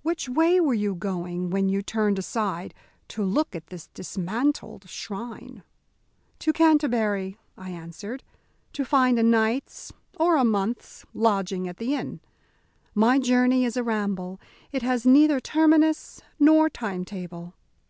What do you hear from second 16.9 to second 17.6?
table."